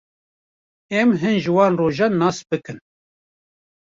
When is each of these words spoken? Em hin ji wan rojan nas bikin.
Em 1.01 1.11
hin 1.21 1.37
ji 1.43 1.51
wan 1.55 1.75
rojan 1.79 2.13
nas 2.21 2.39
bikin. 2.49 2.77